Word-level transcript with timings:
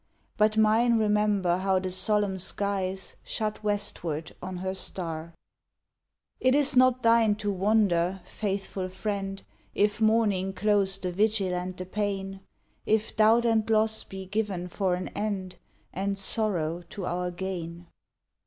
But 0.35 0.57
mine 0.57 0.97
remember 0.97 1.57
how 1.57 1.77
the 1.77 1.91
solemn 1.91 2.39
skies 2.39 3.17
Shut 3.23 3.63
westward 3.63 4.35
on 4.41 4.57
her 4.57 4.73
star. 4.73 5.21
A 5.21 5.25
DOG 5.25 5.31
WAITS 5.31 6.41
HIS 6.41 6.41
DEAD 6.41 6.47
MISTRESS 6.47 6.47
It 6.47 6.55
is 6.55 6.75
not 6.75 7.03
thine 7.03 7.35
to 7.35 7.51
wonder, 7.51 8.21
faithful 8.25 8.87
friend, 8.87 9.43
If 9.75 10.01
Morning 10.01 10.53
close 10.53 10.97
the 10.97 11.11
vigil 11.11 11.53
and 11.53 11.77
the 11.77 11.85
pain, 11.85 12.39
If 12.87 13.15
doubt 13.15 13.45
and 13.45 13.69
loss 13.69 14.03
be 14.03 14.25
given 14.25 14.67
for 14.69 14.95
an 14.95 15.09
end 15.09 15.57
And 15.93 16.17
sorrow 16.17 16.81
to 16.89 17.05
our 17.05 17.29
gain. 17.29 17.85